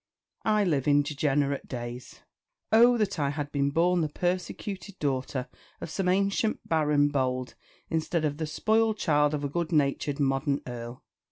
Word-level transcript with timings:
I 0.45 0.63
live 0.63 0.87
in 0.87 1.03
degenerate 1.03 1.67
days. 1.67 2.21
Oh 2.71 2.97
that 2.97 3.19
I 3.19 3.29
had 3.29 3.51
been 3.51 3.69
born 3.69 4.01
the 4.01 4.09
persecuted 4.09 4.97
daughter 4.97 5.47
of 5.79 5.91
some 5.91 6.09
ancient 6.09 6.67
baron 6.67 7.09
bold 7.09 7.53
instead 7.87 8.25
of 8.25 8.37
the 8.37 8.47
spoiled 8.47 8.97
child 8.97 9.35
of 9.35 9.43
a 9.43 9.47
good 9.47 9.71
natured 9.71 10.19
modern 10.19 10.61
earl! 10.65 11.03